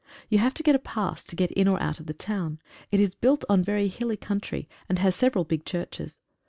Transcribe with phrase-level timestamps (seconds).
[0.29, 2.57] You have to get a pass to get in or out of the town.
[2.89, 6.21] It is built on very hilly coun try, and has several big churches.